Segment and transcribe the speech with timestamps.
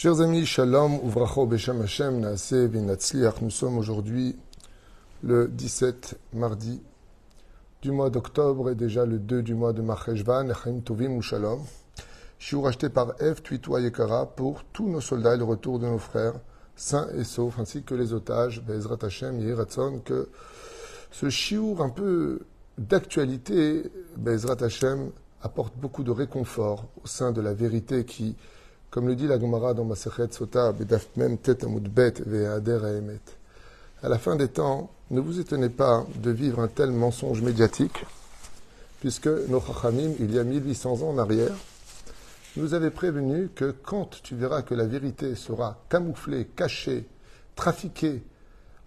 [0.00, 3.42] Chers amis, Shalom, Uvracho Beshem Hashem, Naase Vinatzliach.
[3.42, 4.36] Nous sommes aujourd'hui
[5.24, 6.80] le 17 mardi
[7.82, 11.64] du mois d'octobre et déjà le 2 du mois de Marcheshvan, Echaim Tovim Shalom.
[12.38, 13.42] Shiur acheté par F.
[13.42, 16.34] Tuitou Yekara pour tous nos soldats et le retour de nos frères
[16.76, 20.28] sains et saufs, ainsi que les otages, Bezrat Hashem, Yehiratzon, que
[21.10, 22.46] ce shiur un peu
[22.78, 25.10] d'actualité, Bezrat Hashem,
[25.42, 28.36] apporte beaucoup de réconfort au sein de la vérité qui
[28.90, 30.72] comme le dit la Gemara dans Masechet Sota.
[34.02, 38.04] À la fin des temps, ne vous étonnez pas de vivre un tel mensonge médiatique,
[39.00, 41.54] puisque nos Chachamim, il y a 1800 ans en arrière,
[42.56, 47.06] nous avaient prévenu que quand tu verras que la vérité sera camouflée, cachée,
[47.56, 48.22] trafiquée,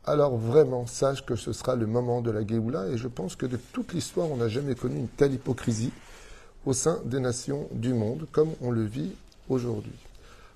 [0.03, 3.45] alors vraiment sache que ce sera le moment de la Géoula, et je pense que
[3.45, 5.91] de toute l'histoire, on n'a jamais connu une telle hypocrisie
[6.65, 9.13] au sein des nations du monde, comme on le vit
[9.51, 9.93] aujourd'hui.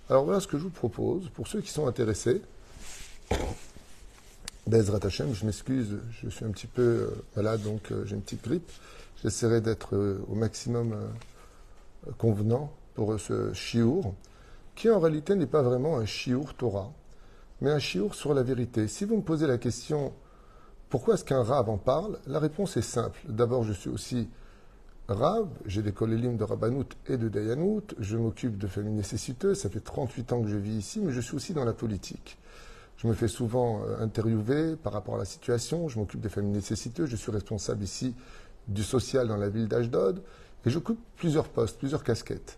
[0.09, 2.41] Alors voilà ce que je vous propose pour ceux qui sont intéressés.
[4.67, 8.21] Bezrat Hashem, je m'excuse, je suis un petit peu euh, malade, donc euh, j'ai une
[8.21, 8.69] petite grippe.
[9.21, 10.95] J'essaierai d'être euh, au maximum
[12.17, 14.13] convenant pour ce chiour,
[14.75, 16.91] qui en réalité n'est pas vraiment un chiour Torah,
[17.61, 18.87] mais un chiour sur la vérité.
[18.87, 20.13] Si vous me posez la question
[20.89, 23.19] pourquoi est-ce qu'un rave en parle, la réponse est simple.
[23.27, 24.29] D'abord, je suis aussi
[25.07, 29.69] Rav, j'ai des kolélim de Rabbanout et de Dayanout, je m'occupe de familles nécessiteuses, ça
[29.69, 32.39] fait 38 ans que je vis ici, mais je suis aussi dans la politique.
[32.97, 36.53] Je me fais souvent euh, interviewer par rapport à la situation, je m'occupe des familles
[36.53, 38.15] nécessiteuses, je suis responsable ici
[38.67, 40.23] du social dans la ville d'Ashdod,
[40.65, 42.57] et j'occupe plusieurs postes, plusieurs casquettes.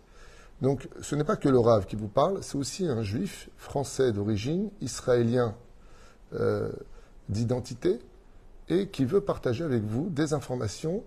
[0.62, 4.10] Donc ce n'est pas que le Rav qui vous parle, c'est aussi un juif français
[4.10, 5.54] d'origine, israélien
[6.32, 6.72] euh,
[7.28, 7.98] d'identité,
[8.70, 11.02] et qui veut partager avec vous des informations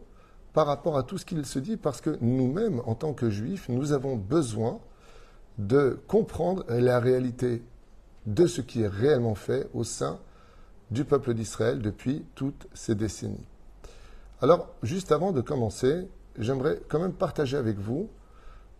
[0.54, 3.70] par rapport à tout ce qu'il se dit, parce que nous-mêmes, en tant que juifs,
[3.70, 4.80] nous avons besoin
[5.58, 7.64] de comprendre la réalité
[8.26, 10.20] de ce qui est réellement fait au sein
[10.92, 13.46] du peuple d'Israël depuis toutes ces décennies.
[14.42, 16.08] Alors, juste avant de commencer,
[16.38, 18.10] j'aimerais quand même partager avec vous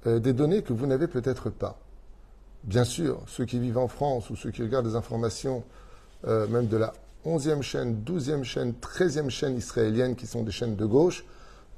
[0.08, 1.80] euh, des données que vous n'avez peut-être pas.
[2.64, 5.64] Bien sûr, ceux qui vivent en France ou ceux qui regardent des informations,
[6.28, 6.94] euh, même de la
[7.26, 11.26] 11e chaîne, 12e chaîne, 13e chaîne israélienne, qui sont des chaînes de gauche,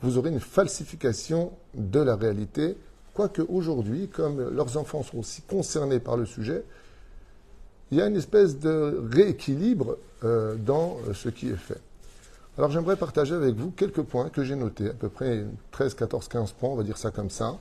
[0.04, 2.76] vous aurez une falsification de la réalité,
[3.14, 6.64] quoique aujourd'hui, comme leurs enfants sont aussi concernés par le sujet,
[7.90, 11.80] il y a une espèce de rééquilibre euh, dans ce qui est fait.
[12.58, 16.28] Alors j'aimerais partager avec vous quelques points que j'ai notés, à peu près 13, 14,
[16.28, 17.58] 15 points, on va dire ça comme ça,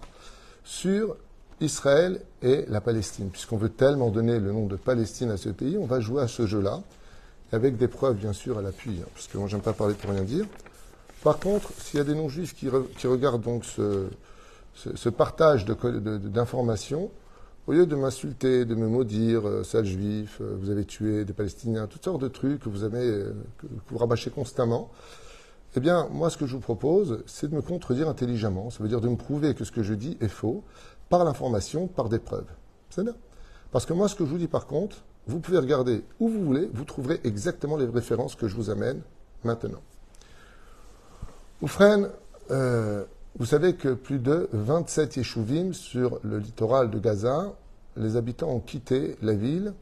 [0.64, 1.16] sur
[1.60, 3.30] Israël et la Palestine.
[3.30, 6.28] Puisqu'on veut tellement donner le nom de Palestine à ce pays, on va jouer à
[6.28, 6.82] ce jeu-là,
[7.52, 10.10] avec des preuves bien sûr à l'appui, hein, parce que moi j'aime pas parler pour
[10.10, 10.46] rien dire.
[11.22, 12.68] Par contre, s'il y a des non-juifs qui,
[13.06, 17.10] regardent donc ce, partage d'informations,
[17.68, 21.32] au lieu de m'insulter, de me maudire, euh, sale juif, euh, vous avez tué des
[21.32, 24.90] Palestiniens, toutes sortes de trucs que vous avez, euh, que vous rabâchez constamment,
[25.76, 28.70] eh bien, moi, ce que je vous propose, c'est de me contredire intelligemment.
[28.70, 30.64] Ça veut dire de me prouver que ce que je dis est faux
[31.08, 32.50] par l'information, par des preuves.
[32.90, 33.14] C'est bien.
[33.70, 36.44] Parce que moi, ce que je vous dis par contre, vous pouvez regarder où vous
[36.44, 39.02] voulez, vous trouverez exactement les références que je vous amène
[39.44, 39.82] maintenant.
[41.62, 42.10] Oufren,
[42.50, 43.04] euh,
[43.38, 47.54] vous savez que plus de 27 yeshuvim sur le littoral de Gaza,
[47.96, 49.72] les habitants ont quitté la ville,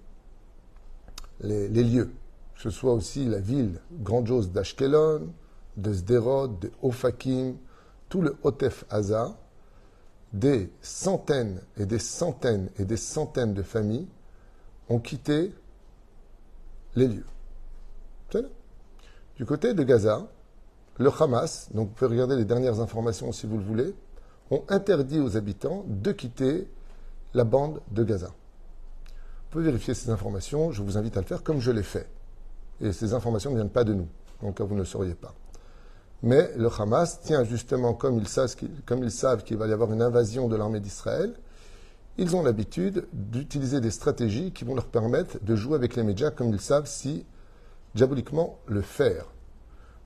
[1.41, 2.13] les, lieux,
[2.55, 5.33] que ce soit aussi la ville grandiose d'Ashkelon,
[5.79, 7.57] de Sderot, de Ofakim,
[8.11, 9.39] tout le Hotef Haza,
[10.35, 14.07] des centaines et des centaines et des centaines de familles
[14.91, 15.55] ont quitté
[16.95, 17.27] les lieux.
[19.37, 20.29] Du côté de Gaza,
[21.01, 23.95] le Hamas, donc vous pouvez regarder les dernières informations si vous le voulez,
[24.51, 26.69] ont interdit aux habitants de quitter
[27.33, 28.27] la bande de Gaza.
[28.27, 32.07] Vous pouvez vérifier ces informations, je vous invite à le faire comme je l'ai fait.
[32.83, 34.09] Et ces informations ne viennent pas de nous,
[34.43, 35.33] donc vous ne le sauriez pas.
[36.23, 38.29] Mais le Hamas tient justement, comme ils
[39.11, 41.33] savent qu'il va y avoir une invasion de l'armée d'Israël,
[42.19, 46.31] ils ont l'habitude d'utiliser des stratégies qui vont leur permettre de jouer avec les médias
[46.31, 47.25] comme ils savent si
[47.95, 49.25] diaboliquement le faire.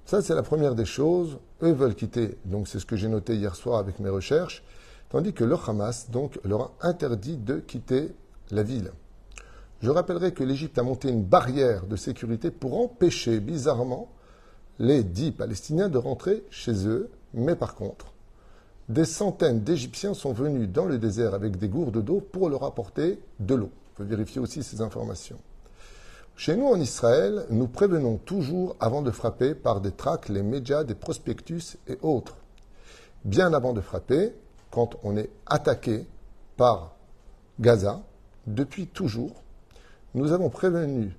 [0.04, 1.38] Ça, c'est la première des choses.
[1.62, 4.62] Eux veulent quitter, donc c'est ce que j'ai noté hier soir avec mes recherches,
[5.08, 8.14] tandis que le Hamas donc, leur a interdit de quitter
[8.50, 8.92] la ville.
[9.80, 14.10] Je rappellerai que l'Égypte a monté une barrière de sécurité pour empêcher bizarrement
[14.78, 18.12] les dix Palestiniens de rentrer chez eux, mais par contre,
[18.90, 23.18] des centaines d'Égyptiens sont venus dans le désert avec des gourdes d'eau pour leur apporter
[23.40, 23.70] de l'eau.
[23.70, 25.38] Vous pouvez vérifier aussi ces informations.
[26.36, 30.82] Chez nous en Israël, nous prévenons toujours avant de frapper par des tracts, les médias,
[30.82, 32.36] des prospectus et autres.
[33.24, 34.34] Bien avant de frapper,
[34.72, 36.06] quand on est attaqué
[36.56, 36.96] par
[37.60, 38.02] Gaza,
[38.48, 39.42] depuis toujours,
[40.14, 41.16] nous avons prévenu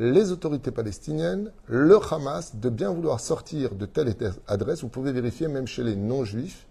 [0.00, 4.16] les autorités palestiniennes, le Hamas, de bien vouloir sortir de telle et
[4.48, 4.82] adresse.
[4.82, 6.66] Vous pouvez vérifier même chez les non-juifs.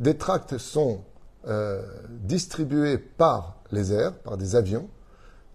[0.00, 1.02] Des tracts sont
[1.46, 1.80] euh,
[2.10, 4.88] distribués par les airs, par des avions,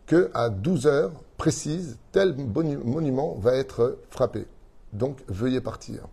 [0.07, 4.45] que à 12 heures précises, tel monument va être frappé.
[4.93, 6.07] Donc veuillez partir.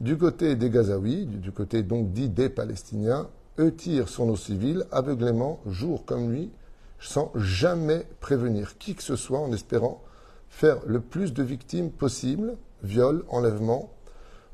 [0.00, 4.86] Du côté des Gazaouis, du côté donc dit des Palestiniens, eux tirent sur nos civils
[4.90, 6.50] aveuglément, jour comme nuit,
[6.98, 10.02] sans jamais prévenir qui que ce soit en espérant
[10.48, 13.90] faire le plus de victimes possible, viol, enlèvement,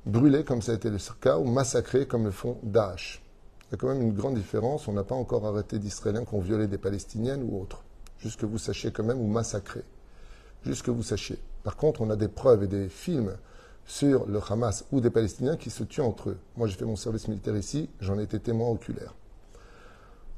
[0.07, 3.23] brûlés comme ça a été le cas, ou massacrés comme le font Daesh.
[3.69, 4.89] Il y a quand même une grande différence.
[4.89, 7.85] On n'a pas encore arrêté d'Israéliens qui ont violé des Palestiniennes ou autres.
[8.19, 9.85] Juste que vous sachiez quand même, ou massacrés.
[10.65, 11.39] Juste que vous sachiez.
[11.63, 13.37] Par contre, on a des preuves et des films
[13.85, 16.39] sur le Hamas ou des Palestiniens qui se tuent entre eux.
[16.57, 19.15] Moi, j'ai fait mon service militaire ici, j'en ai été témoin oculaire.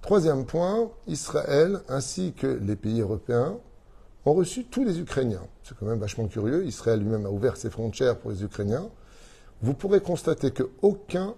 [0.03, 3.59] Troisième point, Israël ainsi que les pays européens
[4.25, 5.47] ont reçu tous les Ukrainiens.
[5.63, 6.65] C'est quand même vachement curieux.
[6.65, 8.89] Israël lui-même a ouvert ses frontières pour les Ukrainiens.
[9.63, 11.35] Vous pourrez constater qu'aucun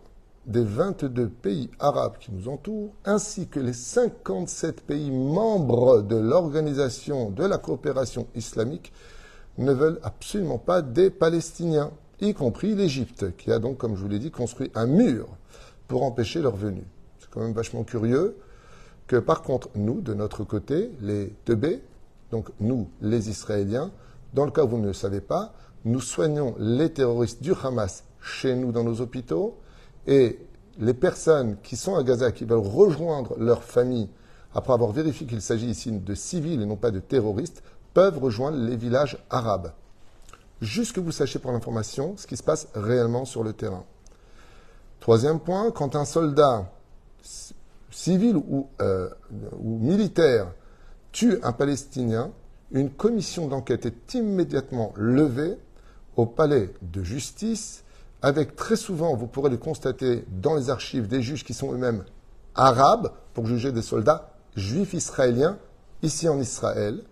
[0.47, 7.31] des 22 pays arabes qui nous entourent, ainsi que les 57 pays membres de l'Organisation
[7.31, 8.93] de la coopération islamique,
[9.59, 11.91] ne veulent absolument pas des Palestiniens
[12.21, 15.29] y compris l'Égypte, qui a donc, comme je vous l'ai dit, construit un mur
[15.89, 16.85] pour empêcher leur venue.
[17.19, 18.37] C'est quand même vachement curieux
[19.07, 21.83] que, par contre, nous, de notre côté, les Teubés,
[22.31, 23.91] donc nous, les Israéliens,
[24.35, 25.53] dans le cas où vous ne le savez pas,
[25.85, 29.57] nous soignons les terroristes du Hamas chez nous dans nos hôpitaux
[30.07, 30.39] et
[30.79, 34.09] les personnes qui sont à Gaza, qui veulent rejoindre leur famille,
[34.55, 37.63] après avoir vérifié qu'il s'agit ici de civils et non pas de terroristes,
[37.95, 39.73] peuvent rejoindre les villages arabes
[40.63, 43.85] juste que vous sachiez pour l'information ce qui se passe réellement sur le terrain.
[45.01, 46.73] Troisième point, quand un soldat
[47.91, 49.11] civil ou, euh,
[49.59, 50.53] ou militaire
[51.11, 52.31] tue un Palestinien,
[52.71, 55.59] une commission d'enquête est immédiatement levée
[56.17, 57.85] au palais de justice,
[58.23, 62.05] avec très souvent, vous pourrez le constater dans les archives, des juges qui sont eux-mêmes
[62.55, 65.59] arabes pour juger des soldats juifs israéliens
[66.03, 67.03] ici en Israël.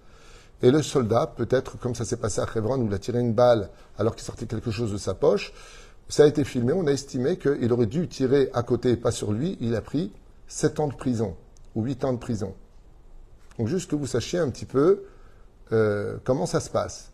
[0.63, 3.33] Et le soldat, peut-être comme ça s'est passé à Hebron, où il a tiré une
[3.33, 5.53] balle alors qu'il sortait quelque chose de sa poche,
[6.09, 9.13] ça a été filmé, on a estimé qu'il aurait dû tirer à côté et pas
[9.13, 10.13] sur lui, il a pris
[10.49, 11.37] 7 ans de prison,
[11.75, 12.55] ou 8 ans de prison.
[13.59, 15.05] Donc juste que vous sachiez un petit peu
[15.73, 17.13] euh, comment ça se passe.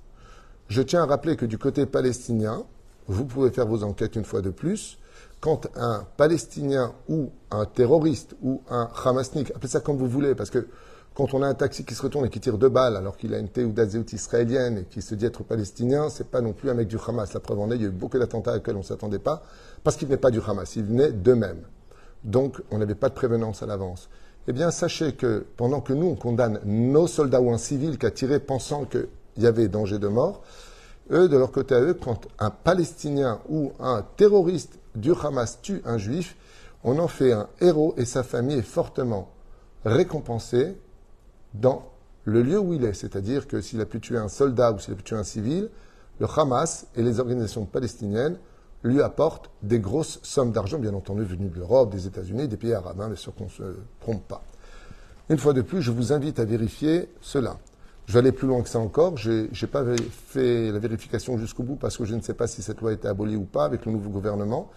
[0.68, 2.64] Je tiens à rappeler que du côté palestinien,
[3.08, 4.98] vous pouvez faire vos enquêtes une fois de plus,
[5.40, 10.50] quand un Palestinien ou un terroriste ou un Hamasnik, appelez ça comme vous voulez, parce
[10.50, 10.66] que
[11.14, 13.32] quand on a un taxi qui se retourne et qui tire deux balles alors qu'il
[13.32, 16.74] a une Théouda israélienne et qui se dit être palestinien, c'est pas non plus un
[16.74, 17.32] mec du Hamas.
[17.32, 19.18] La preuve en est, il y a eu beaucoup d'attentats à lesquels on ne s'attendait
[19.18, 19.42] pas
[19.82, 21.62] parce qu'il n'est pas du Hamas, il venait d'eux-mêmes.
[22.24, 24.10] Donc on n'avait pas de prévenance à l'avance.
[24.48, 28.06] Eh bien, sachez que pendant que nous, on condamne nos soldats ou un civil qui
[28.06, 29.08] a tiré pensant qu'il
[29.38, 30.42] y avait danger de mort,
[31.10, 35.82] eux, de leur côté à eux, quand un Palestinien ou un terroriste du Hamas tue
[35.84, 36.36] un juif,
[36.84, 39.30] on en fait un héros et sa famille est fortement
[39.84, 40.76] récompensée
[41.54, 41.90] dans
[42.24, 42.94] le lieu où il est.
[42.94, 45.70] C'est-à-dire que s'il a pu tuer un soldat ou s'il a pu tuer un civil,
[46.18, 48.38] le Hamas et les organisations palestiniennes
[48.82, 52.72] lui apportent des grosses sommes d'argent, bien entendu venues de l'Europe, des États-Unis, des pays
[52.72, 53.62] arabes, hein, bien sûr qu'on ne se
[54.00, 54.42] trompe pas.
[55.28, 57.56] Une fois de plus, je vous invite à vérifier cela.
[58.06, 59.16] Je vais aller plus loin que ça encore.
[59.16, 59.84] Je n'ai pas
[60.28, 62.94] fait la vérification jusqu'au bout parce que je ne sais pas si cette loi a
[62.94, 64.70] été abolie ou pas avec le nouveau gouvernement.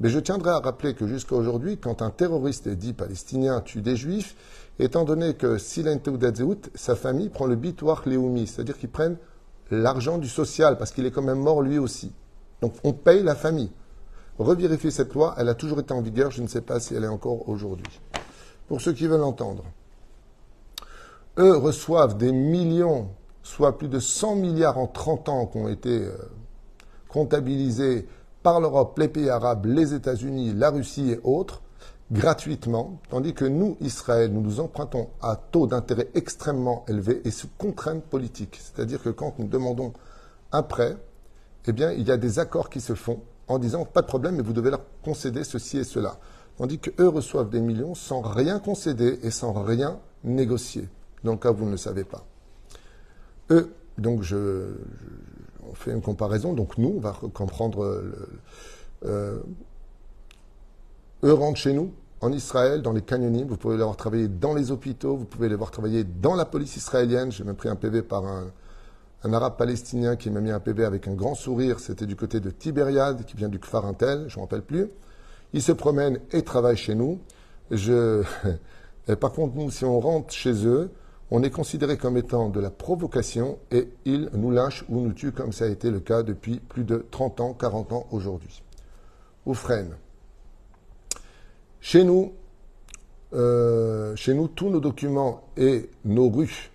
[0.00, 3.96] Mais je tiendrai à rappeler que jusqu'à aujourd'hui, quand un terroriste dit palestinien tue des
[3.96, 4.36] juifs,
[4.78, 5.88] étant donné que s'il
[6.74, 9.16] sa famille prend le bitoir léoumi, c'est-à-dire qu'ils prennent
[9.70, 12.12] l'argent du social, parce qu'il est quand même mort lui aussi.
[12.60, 13.70] Donc on paye la famille.
[14.38, 17.04] Revérifier cette loi, elle a toujours été en vigueur, je ne sais pas si elle
[17.04, 18.00] est encore aujourd'hui.
[18.66, 19.64] Pour ceux qui veulent l'entendre,
[21.38, 23.08] eux reçoivent des millions,
[23.42, 26.16] soit plus de 100 milliards en 30 ans qui ont été euh,
[27.08, 28.06] comptabilisés
[28.42, 31.62] par l'Europe, les pays arabes, les États-Unis, la Russie et autres,
[32.12, 37.48] gratuitement, tandis que nous, Israël, nous nous empruntons à taux d'intérêt extrêmement élevés et sous
[37.58, 38.60] contrainte politique.
[38.60, 39.92] C'est-à-dire que quand nous demandons
[40.52, 40.96] un prêt,
[41.66, 44.42] eh il y a des accords qui se font en disant pas de problème, mais
[44.42, 46.18] vous devez leur concéder ceci et cela.
[46.58, 50.88] Tandis qu'eux reçoivent des millions sans rien concéder et sans rien négocier.
[51.24, 52.24] Dans le cas où vous ne le savez pas.
[53.50, 54.74] Eux, donc je,
[55.68, 58.02] on fait une comparaison, donc nous, on va comprendre
[59.04, 59.38] euh,
[61.24, 63.46] eux rentrent chez nous, en Israël, dans les canyoning.
[63.46, 66.44] Vous pouvez les voir travailler dans les hôpitaux, vous pouvez les voir travailler dans la
[66.44, 67.32] police israélienne.
[67.32, 68.52] J'ai même pris un PV par un,
[69.32, 71.80] arabe palestinien qui m'a mis un PV avec un grand sourire.
[71.80, 74.90] C'était du côté de Tibériade, qui vient du Kfar Intel, je ne me rappelle plus.
[75.54, 77.20] Ils se promènent et travaillent chez nous.
[79.20, 80.90] Par contre, nous, si on rentre chez eux,
[81.34, 85.32] on est considéré comme étant de la provocation et ils nous lâchent ou nous tuent
[85.32, 88.62] comme ça a été le cas depuis plus de 30 ans, 40 ans aujourd'hui.
[89.44, 89.96] Ou freinent.
[91.80, 92.34] Chez nous,
[93.32, 96.70] euh, chez nous, tous nos documents et nos rues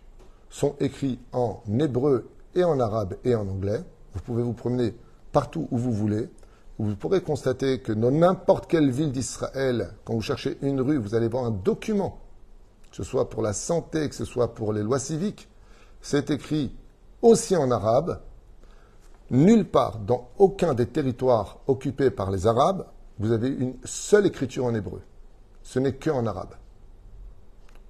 [0.49, 3.79] sont écrits en hébreu et en arabe et en anglais.
[4.13, 4.93] Vous pouvez vous promener
[5.31, 6.27] partout où vous voulez.
[6.79, 11.15] Vous pourrez constater que dans n'importe quelle ville d'Israël, quand vous cherchez une rue, vous
[11.15, 12.19] allez voir un document
[12.89, 15.47] que ce soit pour la santé, que ce soit pour les lois civiques,
[16.01, 16.75] c'est écrit
[17.21, 18.21] aussi en arabe.
[19.31, 22.85] Nulle part, dans aucun des territoires occupés par les Arabes,
[23.19, 25.01] vous avez une seule écriture en hébreu.
[25.61, 26.55] Ce n'est qu'en arabe.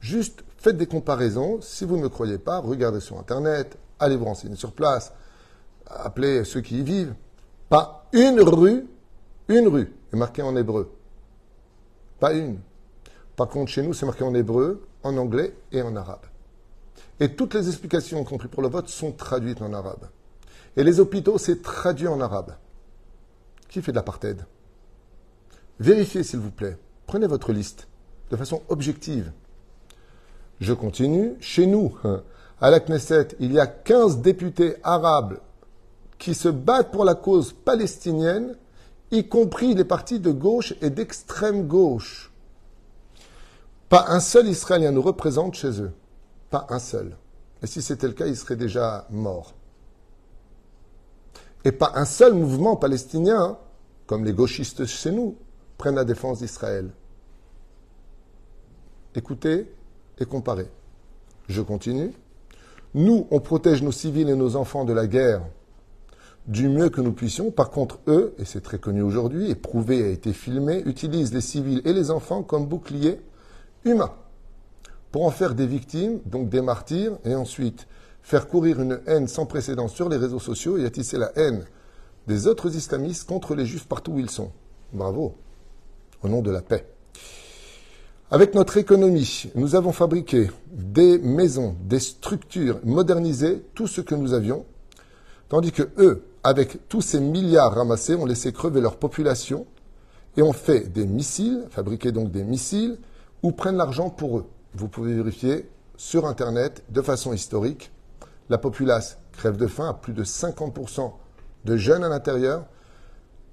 [0.02, 1.62] Juste faites des comparaisons.
[1.62, 5.14] Si vous ne me croyez pas, regardez sur Internet, allez vous renseigner sur place,
[5.86, 7.14] appelez ceux qui y vivent.
[7.70, 8.88] Pas une rue,
[9.48, 10.92] une rue est marquée en hébreu.
[12.20, 12.60] Pas une.
[13.36, 16.26] Par contre, chez nous, c'est marqué en hébreu, en anglais et en arabe.
[17.20, 20.08] Et toutes les explications, y compris pour le vote, sont traduites en arabe.
[20.76, 22.56] Et les hôpitaux, c'est traduit en arabe.
[23.68, 24.46] Qui fait de l'apartheid?
[25.80, 26.78] Vérifiez, s'il vous plaît.
[27.08, 27.88] Prenez votre liste
[28.32, 29.32] de façon objective.
[30.60, 31.36] Je continue.
[31.40, 31.98] Chez nous,
[32.62, 35.40] à la Knesset, il y a 15 députés arabes
[36.18, 38.56] qui se battent pour la cause palestinienne,
[39.12, 42.29] y compris les partis de gauche et d'extrême gauche.
[43.90, 45.92] Pas un seul Israélien nous représente chez eux.
[46.52, 47.18] Pas un seul.
[47.64, 49.54] Et si c'était le cas, il serait déjà mort.
[51.66, 53.58] Et pas un seul mouvement palestinien,
[54.06, 55.36] comme les gauchistes chez nous,
[55.78, 56.92] prennent la défense d'Israël.
[59.16, 59.74] Écoutez
[60.20, 60.70] et comparez.
[61.48, 62.14] Je continue.
[62.94, 65.42] Nous, on protège nos civils et nos enfants de la guerre
[66.48, 67.52] du mieux que nous puissions.
[67.52, 71.42] Par contre, eux, et c'est très connu aujourd'hui, et prouvé, a été filmé, utilisent les
[71.42, 73.20] civils et les enfants comme boucliers
[73.86, 74.12] humain,
[75.12, 77.88] pour en faire des victimes, donc des martyrs, et ensuite
[78.22, 81.66] faire courir une haine sans précédent sur les réseaux sociaux et attisser la haine
[82.28, 84.52] des autres islamistes contre les juifs partout où ils sont.
[84.94, 85.36] Bravo,
[86.22, 86.86] au nom de la paix.
[88.32, 94.34] Avec notre économie, nous avons fabriqué des maisons, des structures, modernisé tout ce que nous
[94.34, 94.66] avions,
[95.48, 99.66] tandis que eux, avec tous ces milliards ramassés, ont laissé crever leur population
[100.38, 103.00] et ont fait des missiles, fabriqué donc des missiles,
[103.44, 104.50] ou prennent l'argent pour eux.
[104.74, 107.92] Vous pouvez vérifier sur Internet, de façon historique,
[108.50, 111.12] la populace crève de faim à plus de 50%
[111.66, 112.66] de jeunes à l'intérieur,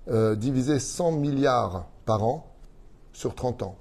[0.08, 2.54] euh, divisé 100 milliards par an
[3.12, 3.76] sur 30 ans.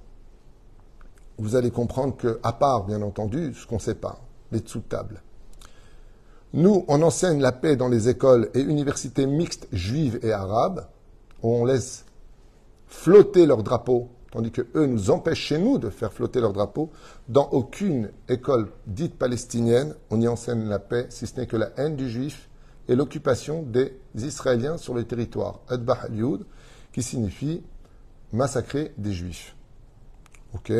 [1.38, 4.20] Vous allez comprendre que, à part, bien entendu, ce qu'on ne sait pas,
[4.52, 5.22] les dessous de table.
[6.52, 10.86] Nous, on enseigne la paix dans les écoles et universités mixtes juives et arabes,
[11.42, 12.06] où on laisse
[12.86, 16.90] flotter leurs drapeaux tandis que eux nous empêchent chez nous de faire flotter leur drapeau.
[17.26, 21.70] Dans aucune école dite palestinienne, on y enseigne la paix, si ce n'est que la
[21.78, 22.50] haine du juif
[22.86, 25.60] et l'occupation des Israéliens sur le territoire.
[25.68, 26.38] Adbah al
[26.92, 27.62] qui signifie
[28.34, 29.56] massacrer des juifs.
[30.54, 30.70] Ok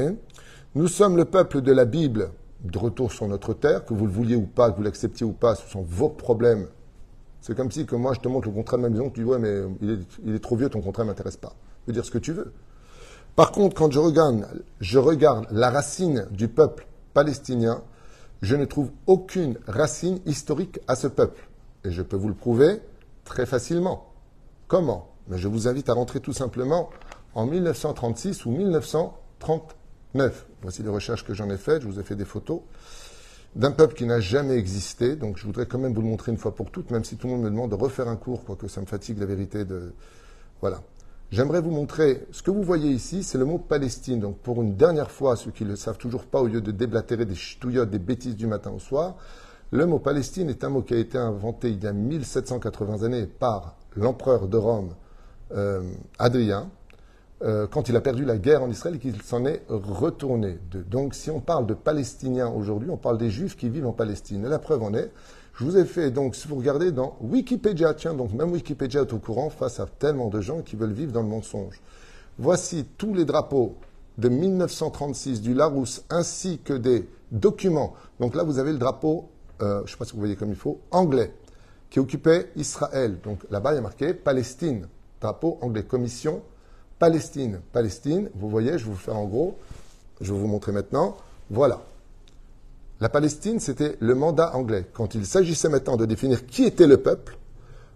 [0.74, 2.32] Nous sommes le peuple de la Bible
[2.62, 5.32] de retour sur notre terre, que vous le vouliez ou pas, que vous l'acceptiez ou
[5.32, 6.68] pas, ce sont vos problèmes.
[7.40, 9.26] C'est comme si que moi je te montre le contrat de ma maison, tu dis
[9.26, 11.54] ouais mais il est, trop vieux, ton contrat ne m'intéresse pas.
[11.80, 12.52] Tu peux dire ce que tu veux.
[13.36, 17.82] Par contre, quand je regarde, la racine du peuple palestinien,
[18.40, 21.46] je ne trouve aucune racine historique à ce peuple.
[21.84, 22.80] Et je peux vous le prouver
[23.24, 24.10] très facilement.
[24.68, 25.12] Comment?
[25.28, 26.88] Mais Je vous invite à rentrer tout simplement
[27.34, 30.46] en 1936 ou 1939.
[30.62, 32.60] Voici les recherches que j'en ai faites, je vous ai fait des photos
[33.54, 35.14] d'un peuple qui n'a jamais existé.
[35.14, 37.26] Donc je voudrais quand même vous le montrer une fois pour toutes, même si tout
[37.26, 39.92] le monde me demande de refaire un cours, quoique ça me fatigue la vérité de...
[40.62, 40.80] Voilà.
[41.32, 44.20] J'aimerais vous montrer ce que vous voyez ici, c'est le mot Palestine.
[44.20, 46.70] Donc pour une dernière fois, ceux qui ne le savent toujours pas, au lieu de
[46.70, 49.16] déblatérer des ch'touillottes, des bêtises du matin au soir,
[49.72, 53.26] le mot Palestine est un mot qui a été inventé il y a 1780 années
[53.26, 54.94] par l'empereur de Rome,
[55.50, 55.82] euh,
[56.20, 56.70] Adrien,
[57.42, 60.60] euh, quand il a perdu la guerre en Israël et qu'il s'en est retourné.
[60.88, 64.44] Donc si on parle de Palestiniens aujourd'hui, on parle des Juifs qui vivent en Palestine.
[64.44, 65.10] Et la preuve en est,
[65.56, 69.12] je vous ai fait, donc, si vous regardez dans Wikipédia, tiens, donc même Wikipédia est
[69.14, 71.80] au courant face à tellement de gens qui veulent vivre dans le mensonge.
[72.38, 73.74] Voici tous les drapeaux
[74.18, 77.94] de 1936 du Larousse ainsi que des documents.
[78.20, 79.30] Donc là, vous avez le drapeau,
[79.62, 81.32] euh, je ne sais pas si vous voyez comme il faut, anglais,
[81.88, 83.18] qui occupait Israël.
[83.24, 84.86] Donc là-bas, il y a marqué Palestine,
[85.22, 86.42] drapeau anglais, commission
[86.98, 87.60] Palestine.
[87.72, 89.56] Palestine, vous voyez, je vous faire en gros,
[90.20, 91.16] je vais vous montrer maintenant.
[91.48, 91.80] Voilà.
[92.98, 94.86] La Palestine, c'était le mandat anglais.
[94.94, 97.36] Quand il s'agissait maintenant de définir qui était le peuple,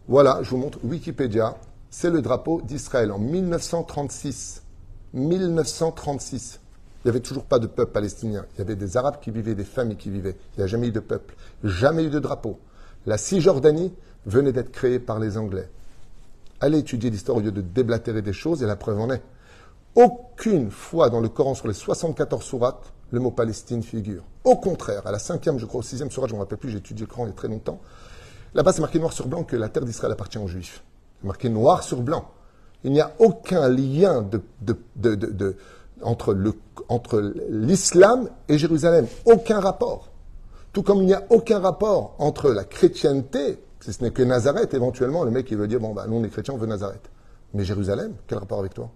[0.08, 1.56] voilà, je vous montre Wikipédia,
[1.88, 4.62] c'est le drapeau d'Israël en 1936.
[5.14, 6.60] 1936.
[7.02, 8.44] Il n'y avait toujours pas de peuple palestinien.
[8.54, 10.36] Il y avait des Arabes qui vivaient, des familles qui vivaient.
[10.54, 12.58] Il n'y a jamais eu de peuple, jamais eu de drapeau.
[13.06, 13.94] La Cisjordanie
[14.26, 15.70] venait d'être créée par les Anglais.
[16.60, 19.22] Allez étudier l'histoire au lieu de déblatérer des choses, et la preuve en est.
[19.94, 24.22] Aucune fois dans le Coran, sur les 74 sourates, le mot Palestine figure.
[24.44, 26.70] Au contraire, à la cinquième, je crois, au sixième sourate, je ne me rappelle plus,
[26.70, 27.80] j'ai étudié le Coran il y a très longtemps.
[28.54, 30.82] Là-bas, c'est marqué noir sur blanc que la terre d'Israël appartient aux Juifs.
[31.22, 32.30] Marqué noir sur blanc.
[32.82, 34.26] Il n'y a aucun lien
[36.02, 39.06] entre, l'islam et Jérusalem.
[39.26, 40.08] Aucun rapport.
[40.72, 44.72] Tout comme il n'y a aucun rapport entre la chrétienté, si ce n'est que Nazareth,
[44.72, 47.10] éventuellement, le mec qui veut dire, bon, bah, nous on est chrétiens, on veut Nazareth.
[47.54, 48.90] Mais Jérusalem, quel rapport avec toi?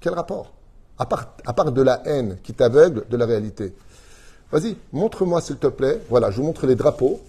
[0.00, 0.52] Quel rapport?
[0.98, 3.74] À part, de la haine qui t'aveugle de la réalité.
[4.50, 6.00] Vas-y, montre-moi s'il te plaît.
[6.08, 7.20] Voilà, je vous montre les drapeaux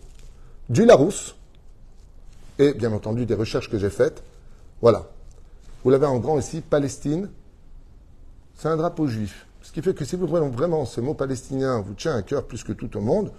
[0.69, 1.35] du Larousse
[2.57, 4.23] et bien entendu des recherches que j'ai faites.
[4.81, 5.05] Voilà.
[5.83, 7.29] Vous l'avez en grand ici, Palestine.
[8.55, 9.45] C'est un drapeau juif.
[9.61, 12.45] Ce qui fait que si vous prenez vraiment ce mot palestinien vous tient à cœur
[12.45, 13.31] plus que tout au monde,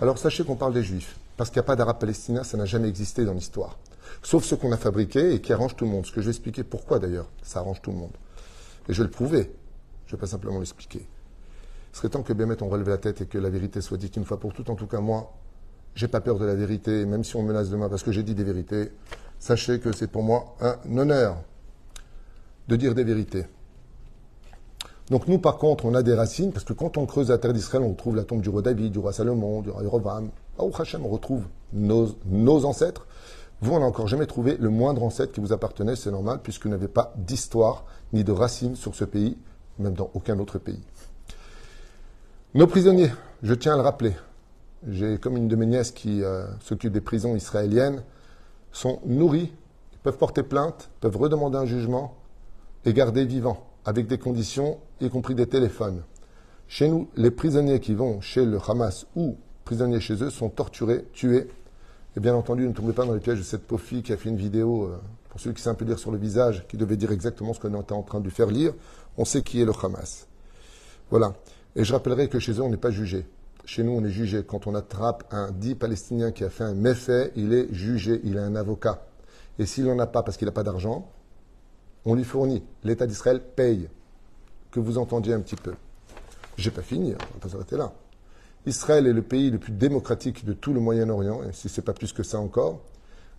[0.00, 1.16] alors sachez qu'on parle des juifs.
[1.36, 3.76] Parce qu'il n'y a pas d'arabe palestinien, ça n'a jamais existé dans l'histoire.
[4.22, 6.06] Sauf ce qu'on a fabriqué et qui arrange tout le monde.
[6.06, 8.12] Ce que je vais expliquer pourquoi d'ailleurs, ça arrange tout le monde.
[8.88, 9.52] Et je vais le prouver.
[10.06, 11.06] Je ne vais pas simplement l'expliquer.
[11.92, 14.16] Ce serait temps que Bémet on relève la tête et que la vérité soit dite
[14.16, 14.68] une fois pour toutes.
[14.68, 15.32] En tout cas, moi,
[15.94, 18.22] j'ai pas peur de la vérité, même si on me menace demain parce que j'ai
[18.22, 18.90] dit des vérités.
[19.38, 21.36] Sachez que c'est pour moi un honneur
[22.68, 23.44] de dire des vérités.
[25.10, 27.52] Donc nous, par contre, on a des racines, parce que quand on creuse la terre
[27.52, 30.30] d'Israël, on retrouve la tombe du roi David, du roi Salomon, du roi Yerovam.
[30.56, 33.06] Au Hachem, on retrouve nos, nos ancêtres.
[33.60, 36.64] Vous, on n'a encore jamais trouvé le moindre ancêtre qui vous appartenait, c'est normal, puisque
[36.64, 39.36] vous n'avez pas d'histoire ni de racines sur ce pays,
[39.78, 40.82] même dans aucun autre pays.
[42.54, 43.10] Nos prisonniers,
[43.42, 44.14] je tiens à le rappeler,
[44.88, 48.02] j'ai comme une de mes nièces qui euh, s'occupe des prisons israéliennes,
[48.70, 49.52] sont nourris,
[50.02, 52.16] peuvent porter plainte, peuvent redemander un jugement
[52.84, 56.02] et garder vivants, avec des conditions, y compris des téléphones.
[56.68, 61.04] Chez nous, les prisonniers qui vont chez le Hamas ou prisonniers chez eux sont torturés,
[61.12, 61.48] tués.
[62.16, 64.28] Et bien entendu, ne tombez pas dans les pièges de cette pauvre qui a fait
[64.28, 66.96] une vidéo, euh, pour ceux qui savent un peu lire sur le visage, qui devait
[66.96, 68.74] dire exactement ce qu'on était en train de faire lire
[69.16, 70.26] on sait qui est le Hamas.
[71.10, 71.34] Voilà.
[71.76, 73.26] Et je rappellerai que chez eux, on n'est pas jugé.
[73.64, 74.44] Chez nous, on est jugé.
[74.46, 78.38] Quand on attrape un dit palestinien qui a fait un méfait, il est jugé, il
[78.38, 79.06] a un avocat.
[79.58, 81.10] Et s'il n'en a pas parce qu'il n'a pas d'argent,
[82.04, 82.62] on lui fournit.
[82.82, 83.88] L'État d'Israël paye.
[84.70, 85.74] Que vous entendiez un petit peu.
[86.56, 87.18] J'ai pas fini, hein.
[87.30, 87.92] on va pas s'arrêter là.
[88.66, 91.84] Israël est le pays le plus démocratique de tout le Moyen-Orient, et si ce n'est
[91.84, 92.80] pas plus que ça encore,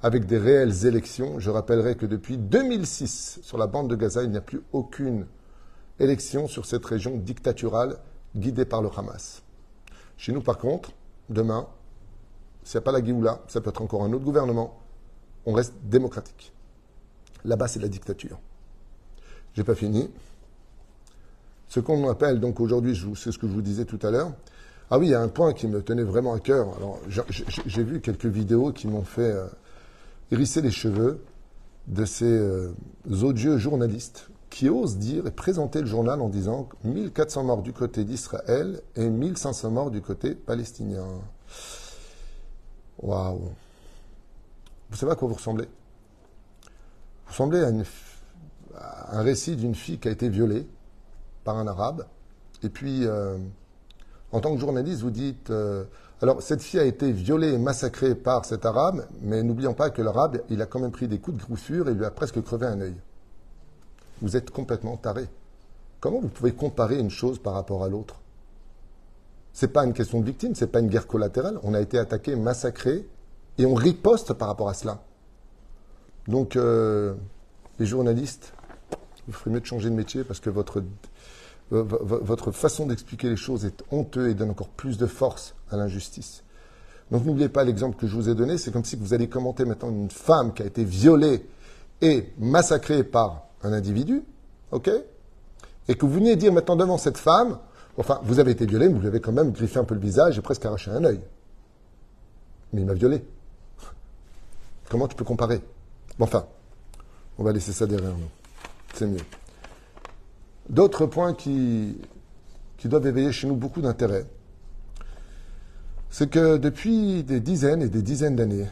[0.04, 1.40] avec des réelles élections.
[1.40, 5.26] Je rappellerai que depuis 2006, sur la bande de Gaza, il n'y a plus aucune
[6.00, 7.98] élection sur cette région dictaturale
[8.36, 9.44] guidée par le Hamas.
[10.18, 10.92] Chez nous, par contre,
[11.30, 11.68] demain,
[12.64, 14.80] s'il n'y a pas la Géoula, ça peut être encore un autre gouvernement,
[15.46, 16.52] on reste démocratique.
[17.44, 18.40] Là-bas, c'est la dictature.
[19.54, 20.10] J'ai pas fini.
[21.68, 24.32] Ce qu'on appelle donc aujourd'hui, c'est ce que je vous disais tout à l'heure.
[24.90, 26.76] Ah oui, il y a un point qui me tenait vraiment à cœur.
[26.78, 29.48] Alors, j'ai vu quelques vidéos qui m'ont fait euh,
[30.32, 31.24] hérisser les cheveux
[31.88, 32.72] de ces euh,
[33.24, 38.06] odieux journalistes qui ose dire et présenter le journal en disant 1400 morts du côté
[38.06, 41.06] d'Israël et 1500 morts du côté palestinien.
[43.00, 43.52] Waouh!
[44.90, 45.66] Vous savez à quoi vous ressemblez?
[47.26, 50.66] Vous ressemblez à, un récit d'une fille qui a été violée
[51.44, 52.06] par un arabe.
[52.64, 53.38] Et puis, euh,
[54.32, 55.84] en tant que journaliste, vous dites euh,
[56.22, 60.02] alors, cette fille a été violée et massacrée par cet arabe, mais n'oublions pas que
[60.02, 62.68] l'arabe, il a quand même pris des coups de groussure et lui a presque crevé
[62.68, 62.96] un œil
[64.22, 65.28] vous êtes complètement taré.
[66.00, 68.22] Comment vous pouvez comparer une chose par rapport à l'autre?
[69.54, 71.60] Ce n'est pas une question de victime, ce n'est pas une guerre collatérale.
[71.64, 73.08] On a été attaqué, massacré,
[73.58, 75.02] et on riposte par rapport à cela.
[76.28, 77.16] Donc, euh,
[77.80, 78.54] les journalistes,
[79.28, 80.84] vous ferez mieux de changer de métier parce que votre,
[81.70, 86.44] votre façon d'expliquer les choses est honteuse et donne encore plus de force à l'injustice.
[87.12, 89.66] Donc n'oubliez pas l'exemple que je vous ai donné, c'est comme si vous allez commenter
[89.66, 91.46] maintenant une femme qui a été violée
[92.02, 94.24] et massacrée par un individu,
[94.72, 94.90] ok
[95.88, 97.60] Et que vous veniez dire maintenant devant cette femme,
[97.98, 100.02] enfin, vous avez été violé, mais vous lui avez quand même griffé un peu le
[100.02, 101.20] visage et presque arraché un œil.
[102.74, 103.24] Mais il m'a violé.
[104.90, 105.62] Comment tu peux comparer?
[106.20, 106.46] Enfin,
[107.38, 108.30] on va laisser ça derrière nous.
[108.94, 109.20] C'est mieux.
[110.70, 111.98] D'autres points qui,
[112.78, 114.26] qui doivent éveiller chez nous beaucoup d'intérêt,
[116.10, 118.68] c'est que depuis des dizaines et des dizaines d'années,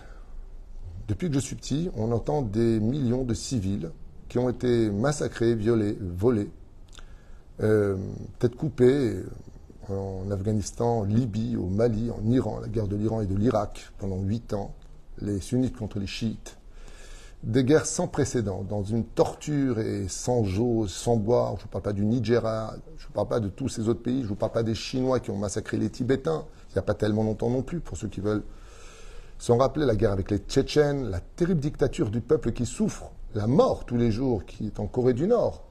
[1.07, 3.91] depuis que je suis petit, on entend des millions de civils
[4.33, 6.49] qui ont été massacrés, violés, volés,
[7.61, 7.95] euh,
[8.39, 9.21] tête coupée
[9.89, 14.17] en Afghanistan, Libye, au Mali, en Iran, la guerre de l'Iran et de l'Irak pendant
[14.17, 14.73] huit ans,
[15.21, 16.57] les sunnites contre les chiites.
[17.43, 21.57] des guerres sans précédent, dans une torture et sans eau, sans boire.
[21.59, 24.23] Je ne parle pas du Nigeria, je ne parle pas de tous ces autres pays,
[24.23, 26.95] je ne parle pas des Chinois qui ont massacré les Tibétains, il n'y a pas
[26.95, 28.43] tellement longtemps non plus, pour ceux qui veulent
[29.37, 33.47] s'en rappeler, la guerre avec les Tchétchènes, la terrible dictature du peuple qui souffre, la
[33.47, 35.63] mort tous les jours qui est en Corée du Nord,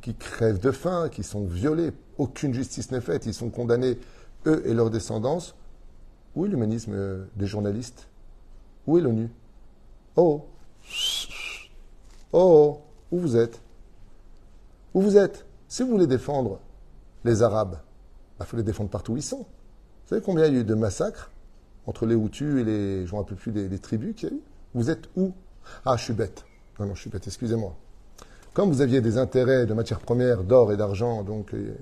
[0.00, 3.98] qui crèvent de faim, qui sont violés, aucune justice n'est faite, ils sont condamnés,
[4.46, 5.38] eux et leurs descendants.
[6.34, 8.08] Où est l'humanisme euh, des journalistes?
[8.86, 9.30] Où est l'ONU?
[10.16, 10.46] Oh!
[12.32, 12.80] Oh!
[13.10, 13.60] Où vous êtes?
[14.94, 15.46] Où vous êtes?
[15.68, 16.60] Si vous voulez défendre
[17.24, 19.38] les Arabes, il bah, faut les défendre partout où ils sont.
[19.38, 21.30] Vous savez combien il y a eu de massacres
[21.86, 24.40] entre les Hutus et les, je ne plus, des, tribus qu'il y a eu?
[24.74, 25.32] Vous êtes où?
[25.84, 26.47] Ah, je suis bête.
[26.78, 27.74] Non, non, je suis bête, excusez-moi.
[28.54, 31.74] Comme vous aviez des intérêts de matières premières, d'or et d'argent, donc euh,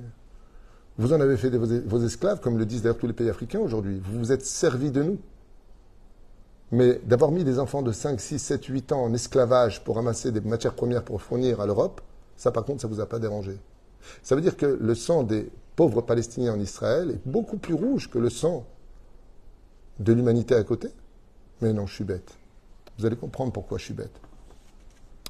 [0.99, 4.01] vous en avez fait vos, esclaves, comme le disent d'ailleurs tous les pays africains aujourd'hui.
[4.03, 5.19] Vous vous êtes servi de nous.
[6.73, 10.33] Mais d'avoir mis des enfants de 5, 6, 7, 8 ans en esclavage pour ramasser
[10.33, 12.01] des matières premières pour fournir à l'Europe,
[12.37, 13.59] ça par contre, ça ne vous a pas dérangé.
[14.23, 18.11] Ça veut dire que le sang des pauvres Palestiniens en Israël est beaucoup plus rouge
[18.11, 18.67] que le sang
[20.01, 20.89] de l'humanité à côté.
[21.61, 22.37] Mais non, je suis bête.
[22.99, 24.21] Vous allez comprendre pourquoi je suis bête.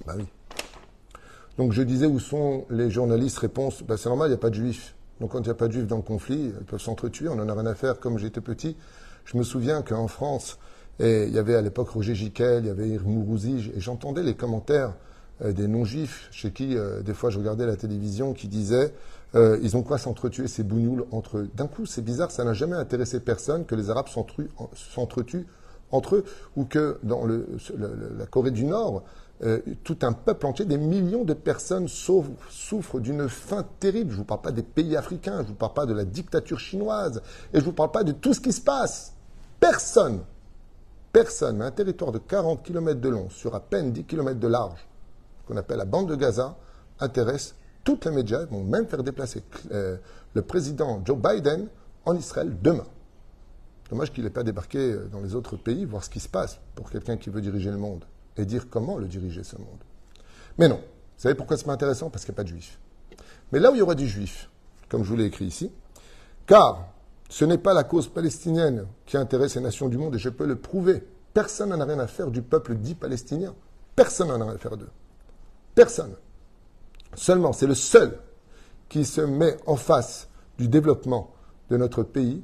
[0.04, 0.26] Bah oui.
[1.58, 4.50] Donc je disais où sont les journalistes Réponse, bah, c'est normal, il n'y a pas
[4.50, 4.94] de juifs.
[5.20, 7.36] Donc quand il n'y a pas de juifs dans le conflit, ils peuvent s'entretuer, on
[7.36, 7.98] n'en a rien à faire.
[7.98, 8.76] Comme j'étais petit,
[9.24, 10.58] je me souviens qu'en France,
[11.00, 14.94] il y avait à l'époque Roger Giquel, il y avait Mourouzi, et j'entendais les commentaires
[15.42, 18.94] euh, des non-juifs, chez qui euh, des fois je regardais la télévision, qui disaient
[19.34, 21.50] euh, ils ont quoi s'entretuer ces bougnoules entre eux?
[21.54, 25.46] D'un coup, c'est bizarre, ça n'a jamais intéressé personne que les Arabes s'entretuent
[25.90, 26.24] entre eux,
[26.56, 29.04] ou que dans la Corée du Nord,
[29.84, 34.10] tout un peuple entier, des millions de personnes souffrent d'une faim terrible.
[34.10, 36.04] Je ne vous parle pas des pays africains, je ne vous parle pas de la
[36.04, 37.20] dictature chinoise,
[37.52, 39.12] et je ne vous parle pas de tout ce qui se passe.
[39.60, 40.20] Personne
[41.16, 44.86] personne, un territoire de 40 km de long sur à peine 10 km de large,
[45.46, 46.58] qu'on appelle la bande de Gaza,
[47.00, 48.44] intéresse toutes les médias.
[48.44, 49.96] Vont même faire déplacer euh,
[50.34, 51.68] le président Joe Biden
[52.04, 52.84] en Israël demain.
[53.88, 56.60] Dommage qu'il n'ait pas débarqué euh, dans les autres pays, voir ce qui se passe
[56.74, 58.04] pour quelqu'un qui veut diriger le monde
[58.36, 59.80] et dire comment le diriger ce monde.
[60.58, 60.76] Mais non.
[60.76, 62.10] Vous savez pourquoi c'est intéressant?
[62.10, 62.78] Parce qu'il n'y a pas de juifs.
[63.52, 64.50] Mais là où il y aura du juif,
[64.88, 65.70] comme je vous l'ai écrit ici,
[66.46, 66.88] car
[67.28, 70.46] ce n'est pas la cause palestinienne qui intéresse les nations du monde et je peux
[70.46, 71.02] le prouver.
[71.34, 73.54] Personne n'en a rien à faire du peuple dit palestinien.
[73.94, 74.90] Personne n'en a rien à faire d'eux.
[75.74, 76.14] Personne.
[77.14, 78.18] Seulement, c'est le seul
[78.88, 81.32] qui se met en face du développement
[81.70, 82.42] de notre pays,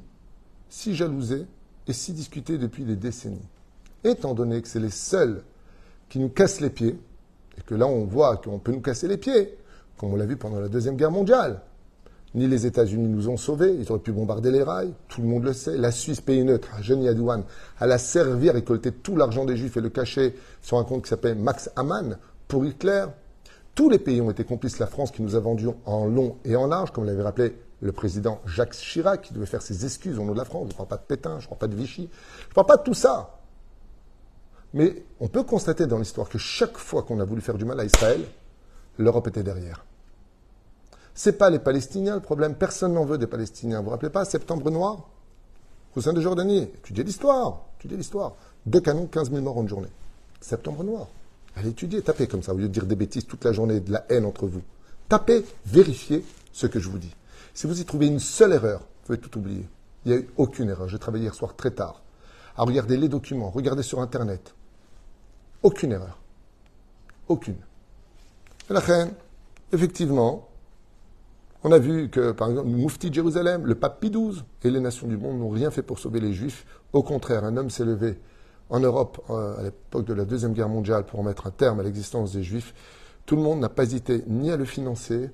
[0.69, 1.47] si jalousé
[1.87, 3.47] et si discuté depuis des décennies.
[4.03, 5.43] Étant donné que c'est les seuls
[6.13, 6.95] qui nous cassent les pieds,
[7.57, 9.57] et que là on voit qu'on peut nous casser les pieds,
[9.97, 11.61] comme on l'a vu pendant la Deuxième Guerre mondiale,
[12.35, 15.43] ni les États-Unis nous ont sauvés, ils auraient pu bombarder les rails, tout le monde
[15.43, 15.75] le sait.
[15.75, 17.45] La Suisse, pays neutre, Jenny Adouane,
[17.81, 21.01] elle a servi à récolter tout l'argent des Juifs et le cacher sur un compte
[21.01, 23.05] qui s'appelle Max Aman pour Hitler.
[23.73, 24.77] Tous les pays ont été complices.
[24.77, 27.91] La France qui nous a vendus en long et en large, comme l'avait rappelé le
[27.91, 30.67] président Jacques Chirac, qui devait faire ses excuses au nom de la France.
[30.67, 32.07] Je ne parle pas de Pétain, je ne parle pas de Vichy,
[32.39, 33.39] je ne parle pas de tout ça.
[34.73, 37.79] Mais on peut constater dans l'histoire que chaque fois qu'on a voulu faire du mal
[37.79, 38.23] à Israël,
[38.97, 39.85] l'Europe était derrière.
[41.13, 42.55] C'est pas les Palestiniens le problème.
[42.55, 43.79] Personne n'en veut des Palestiniens.
[43.79, 44.25] Vous vous rappelez pas?
[44.25, 45.09] Septembre Noir?
[46.01, 46.69] Sein de Jordanie.
[46.79, 47.65] Étudiez l'histoire.
[47.77, 48.33] Étudiez l'histoire.
[48.65, 49.91] Deux canons, 15 000 morts en une journée.
[50.41, 51.07] Septembre Noir.
[51.55, 53.91] Allez étudier, tapez comme ça, au lieu de dire des bêtises toute la journée, de
[53.91, 54.63] la haine entre vous.
[55.07, 57.13] Tapez, vérifiez ce que je vous dis.
[57.53, 59.67] Si vous y trouvez une seule erreur, vous pouvez tout oublier.
[60.05, 60.89] Il n'y a eu aucune erreur.
[60.89, 62.01] J'ai travaillé hier soir très tard
[62.57, 64.55] à regarder les documents, regarder sur Internet.
[65.63, 66.19] Aucune erreur.
[67.29, 67.55] Aucune.
[68.69, 69.13] La reine,
[69.71, 70.49] effectivement,
[71.63, 74.69] on a vu que, par exemple, le Moufti de Jérusalem, le pape Pie XII et
[74.69, 76.65] les nations du monde n'ont rien fait pour sauver les Juifs.
[76.91, 78.19] Au contraire, un homme s'est levé
[78.69, 81.83] en Europe euh, à l'époque de la Deuxième Guerre mondiale pour mettre un terme à
[81.83, 82.73] l'existence des Juifs.
[83.25, 85.29] Tout le monde n'a pas hésité ni à le financer,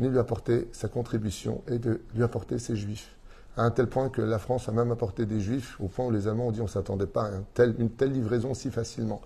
[0.00, 3.14] ni lui apporter sa contribution et de lui apporter ses Juifs.
[3.56, 6.10] À un tel point que la France a même apporté des Juifs, au point où
[6.10, 9.20] les Allemands ont dit on ne s'attendait pas à une telle livraison si facilement.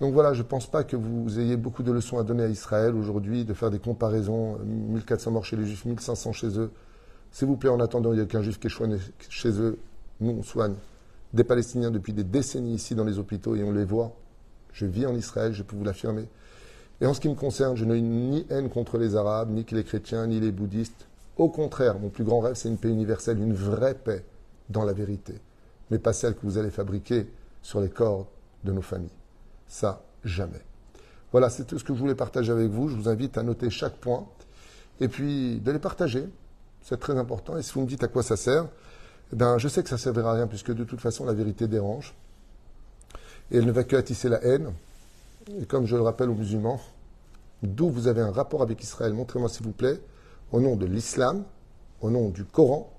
[0.00, 2.48] Donc voilà, je ne pense pas que vous ayez beaucoup de leçons à donner à
[2.48, 6.70] Israël aujourd'hui, de faire des comparaisons, 1400 morts chez les Juifs, 1500 chez eux.
[7.30, 9.78] S'il vous plaît, en attendant, il n'y a qu'un Juif qui est chez eux.
[10.20, 10.74] Nous, on soigne
[11.32, 14.12] des Palestiniens depuis des décennies ici dans les hôpitaux et on les voit.
[14.72, 16.28] Je vis en Israël, je peux vous l'affirmer.
[17.00, 19.84] Et en ce qui me concerne, je n'ai ni haine contre les Arabes, ni les
[19.84, 21.06] chrétiens, ni les bouddhistes.
[21.36, 24.24] Au contraire, mon plus grand rêve, c'est une paix universelle, une vraie paix
[24.68, 25.34] dans la vérité,
[25.90, 27.26] mais pas celle que vous allez fabriquer
[27.62, 28.26] sur les corps
[28.64, 29.08] de nos familles.
[29.72, 30.60] Ça, jamais.
[31.30, 32.90] Voilà, c'est tout ce que je voulais partager avec vous.
[32.90, 34.26] Je vous invite à noter chaque point
[35.00, 36.28] et puis de les partager.
[36.82, 37.56] C'est très important.
[37.56, 38.66] Et si vous me dites à quoi ça sert,
[39.32, 41.32] eh ben, je sais que ça ne servira à rien puisque de toute façon la
[41.32, 42.14] vérité dérange.
[43.50, 44.74] Et elle ne va que attisser la haine.
[45.58, 46.78] Et comme je le rappelle aux musulmans,
[47.62, 50.02] d'où vous avez un rapport avec Israël, montrez-moi s'il vous plaît,
[50.52, 51.44] au nom de l'islam,
[52.02, 52.92] au nom du Coran,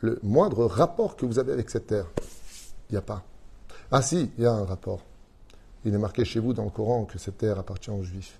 [0.00, 2.06] le moindre rapport que vous avez avec cette terre.
[2.88, 3.24] Il n'y a pas.
[3.90, 5.02] Ah si, il y a un rapport.
[5.84, 8.38] Il est marqué chez vous dans le Coran que cette terre appartient aux Juifs.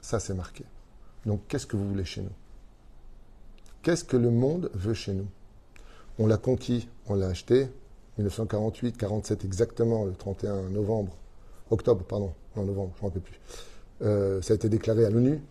[0.00, 0.64] Ça, c'est marqué.
[1.26, 2.32] Donc, qu'est-ce que vous voulez chez nous?
[3.82, 5.26] Qu'est-ce que le monde veut chez nous?
[6.18, 7.68] On l'a conquis, on l'a acheté,
[8.18, 11.16] 1948, 47 exactement, le 31 novembre,
[11.70, 13.40] octobre, pardon, non novembre, je ne rappelle plus.
[14.02, 15.42] Euh, ça a été déclaré à l'ONU.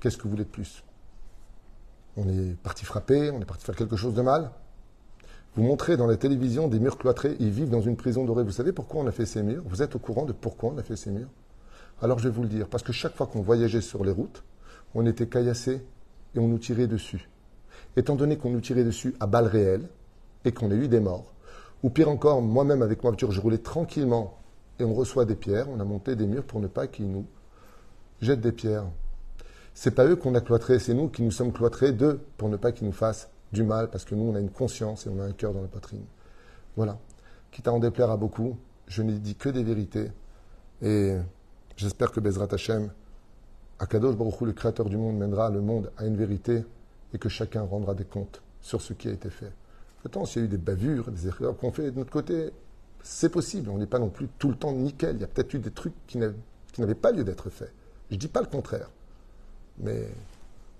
[0.00, 0.82] Qu'est-ce que vous voulez de plus?
[2.16, 4.50] On est parti frapper, on est parti faire quelque chose de mal?
[5.54, 8.44] Vous montrez dans la télévision des murs cloîtrés, ils vivent dans une prison dorée.
[8.44, 9.62] Vous savez pourquoi on a fait ces murs?
[9.66, 11.28] Vous êtes au courant de pourquoi on a fait ces murs?
[12.00, 14.44] Alors je vais vous le dire, parce que chaque fois qu'on voyageait sur les routes,
[14.94, 15.82] on était caillassés
[16.34, 17.28] et on nous tirait dessus.
[17.96, 19.88] Étant donné qu'on nous tirait dessus à balles réelles
[20.44, 21.32] et qu'on a eu des morts,
[21.82, 24.38] ou pire encore, moi-même avec ma voiture, je roulais tranquillement
[24.78, 27.26] et on reçoit des pierres, on a monté des murs pour ne pas qu'ils nous
[28.20, 28.86] jettent des pierres.
[29.74, 32.56] C'est pas eux qu'on a cloîtrés, c'est nous qui nous sommes cloîtrés d'eux pour ne
[32.56, 35.20] pas qu'ils nous fassent du mal, parce que nous, on a une conscience et on
[35.20, 36.04] a un cœur dans la poitrine.
[36.76, 36.98] Voilà.
[37.50, 40.12] Quitte à en déplaire à beaucoup, je n'ai dit que des vérités.
[40.82, 41.16] Et
[41.76, 42.90] j'espère que Bezrat Hashem,
[43.78, 46.64] Akadosh Baruch Hu, le créateur du monde, mènera le monde à une vérité
[47.14, 49.52] et que chacun rendra des comptes sur ce qui a été fait.
[50.04, 52.50] Attends, s'il y a eu des bavures, des erreurs qu'on fait de notre côté,
[53.02, 53.70] c'est possible.
[53.70, 55.16] On n'est pas non plus tout le temps nickel.
[55.16, 57.72] Il y a peut-être eu des trucs qui n'avaient pas lieu d'être faits.
[58.10, 58.90] Je ne dis pas le contraire.
[59.78, 60.08] Mais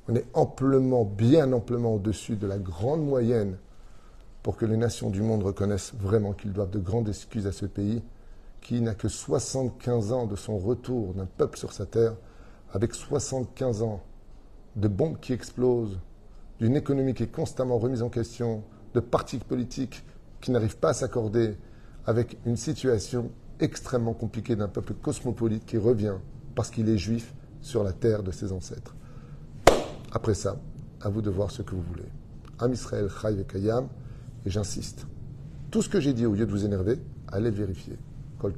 [0.08, 3.58] on est amplement, bien amplement au-dessus de la grande moyenne
[4.42, 7.66] pour que les nations du monde reconnaissent vraiment qu'ils doivent de grandes excuses à ce
[7.66, 8.02] pays
[8.62, 12.14] qui n'a que 75 ans de son retour d'un peuple sur sa terre,
[12.72, 14.00] avec 75 ans
[14.76, 15.98] de bombes qui explosent,
[16.58, 18.62] d'une économie qui est constamment remise en question,
[18.94, 20.04] de partis politiques
[20.40, 21.56] qui n'arrivent pas à s'accorder,
[22.06, 26.16] avec une situation extrêmement compliquée d'un peuple cosmopolite qui revient,
[26.54, 28.94] parce qu'il est juif, sur la terre de ses ancêtres.
[30.12, 30.60] Après ça,
[31.00, 32.08] à vous de voir ce que vous voulez.
[32.58, 33.88] Am Israël, Chai Kayam,
[34.46, 35.06] et j'insiste.
[35.70, 37.98] Tout ce que j'ai dit, au lieu de vous énerver, allez vérifier.
[38.38, 38.54] Kol